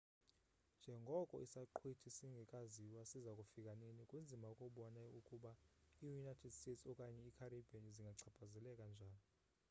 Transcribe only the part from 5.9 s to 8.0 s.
i-united states okanye i-caribbean